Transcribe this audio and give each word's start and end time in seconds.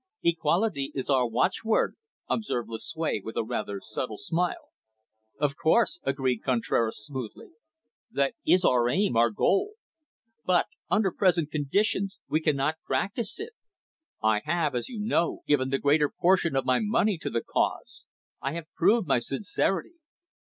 "Equality 0.23 0.91
is 0.95 1.11
our 1.11 1.27
watchword," 1.27 1.95
observed 2.27 2.67
Lucue 2.71 3.23
with 3.23 3.37
a 3.37 3.43
rather 3.43 3.79
subtle 3.79 4.17
smile. 4.17 4.69
"Of 5.39 5.55
course," 5.55 5.99
agreed 6.01 6.41
Contraras 6.41 7.05
smoothly. 7.05 7.49
"That 8.09 8.33
is 8.43 8.65
our 8.65 8.89
aim, 8.89 9.15
our 9.15 9.29
goal. 9.29 9.73
But, 10.43 10.65
under 10.89 11.11
present 11.11 11.51
conditions, 11.51 12.19
we 12.27 12.41
cannot 12.41 12.81
practise 12.83 13.39
it. 13.39 13.53
I 14.23 14.41
have, 14.45 14.73
as 14.73 14.89
you 14.89 14.99
know, 14.99 15.43
given 15.45 15.69
the 15.69 15.77
greater 15.77 16.09
portion 16.09 16.55
of 16.55 16.65
my 16.65 16.79
money 16.81 17.19
to 17.19 17.29
the 17.29 17.43
cause. 17.43 18.05
I 18.41 18.53
have 18.53 18.73
proved 18.73 19.07
my 19.07 19.19
sincerity. 19.19 19.97